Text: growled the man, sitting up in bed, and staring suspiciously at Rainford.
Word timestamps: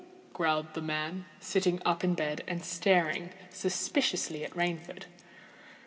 growled 0.33 0.73
the 0.73 0.81
man, 0.81 1.25
sitting 1.39 1.79
up 1.85 2.03
in 2.03 2.15
bed, 2.15 2.43
and 2.47 2.65
staring 2.65 3.29
suspiciously 3.51 4.43
at 4.43 4.49
Rainford. 4.55 5.03